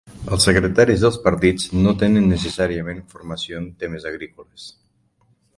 [0.35, 4.71] Els secretaris dels partits no tenen necessàriament formació en temes agrícoles.